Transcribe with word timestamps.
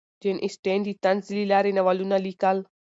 جین 0.21 0.37
اسټن 0.47 0.79
د 0.85 0.87
طنز 1.03 1.25
له 1.37 1.45
لارې 1.51 1.71
ناولونه 1.77 2.17
لیکل. 2.25 2.57